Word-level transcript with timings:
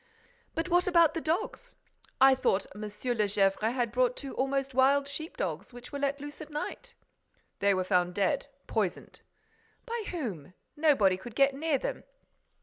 "But 0.55 0.67
what 0.67 0.87
about 0.87 1.13
the 1.13 1.21
dogs? 1.21 1.75
I 2.19 2.33
thought 2.33 2.65
M. 2.73 2.81
de 2.81 2.87
Gesvres 3.27 3.59
had 3.61 3.91
bought 3.91 4.17
two 4.17 4.33
almost 4.33 4.73
wild 4.73 5.07
sheep 5.07 5.37
dogs, 5.37 5.73
which 5.73 5.91
were 5.91 5.99
let 5.99 6.19
loose 6.19 6.41
at 6.41 6.49
night?" 6.49 6.95
"They 7.59 7.75
were 7.75 7.83
found 7.83 8.15
dead, 8.15 8.47
poisoned." 8.65 9.21
"By 9.85 10.05
whom? 10.09 10.55
Nobody 10.75 11.17
could 11.17 11.35
get 11.35 11.53
near 11.53 11.77
them." 11.77 12.03